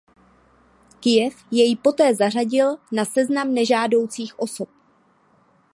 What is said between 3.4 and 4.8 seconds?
nežádoucích osob.